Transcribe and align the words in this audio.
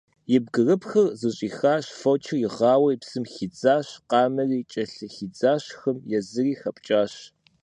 И 0.35 0.37
бгырыпхыр 0.43 1.07
зыщӀихащ, 1.19 1.85
фочыр 1.99 2.37
игъауэри, 2.45 2.99
псым 3.01 3.25
хидзащ, 3.33 3.87
къамэри 4.09 4.59
кӀэлъыхидзащ 4.71 5.65
хым, 5.79 5.97
езыри 6.17 6.53
хэпкӀащ. 6.61 7.13